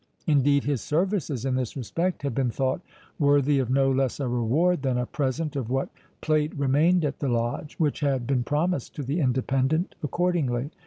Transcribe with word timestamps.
Indeed, 0.25 0.63
his 0.63 0.81
services 0.81 1.45
in 1.45 1.53
this 1.53 1.77
respect 1.77 2.23
had 2.23 2.33
been 2.33 2.49
thought 2.49 2.81
worthy 3.19 3.59
of 3.59 3.69
no 3.69 3.91
less 3.91 4.19
a 4.19 4.27
reward 4.27 4.81
than 4.81 4.97
a 4.97 5.05
present 5.05 5.55
of 5.55 5.69
what 5.69 5.89
plate 6.21 6.55
remained 6.57 7.05
at 7.05 7.19
the 7.19 7.29
Lodge, 7.29 7.75
which 7.77 7.99
had 7.99 8.25
been 8.25 8.43
promised 8.43 8.95
to 8.95 9.03
the 9.03 9.19
Independent 9.19 9.93
accordingly. 10.01 10.71